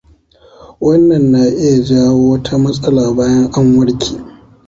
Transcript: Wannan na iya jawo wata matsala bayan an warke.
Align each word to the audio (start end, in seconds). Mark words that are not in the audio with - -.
Wannan 0.85 1.23
na 1.31 1.41
iya 1.63 1.77
jawo 1.87 2.21
wata 2.31 2.53
matsala 2.63 3.03
bayan 3.17 3.45
an 3.57 3.65
warke. 3.77 4.11